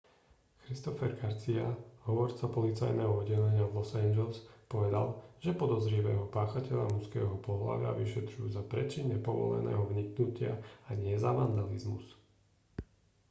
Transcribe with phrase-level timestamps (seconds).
[0.65, 1.61] christopher garcia
[2.09, 4.37] hovorca policajného oddelenia v los angeles
[4.73, 5.07] povedal
[5.45, 10.53] že podozrivého páchateľa mužského pohlavia vyšetrujú za prečin nepovoleného vniknutia
[10.89, 12.05] a nie za vandalizmus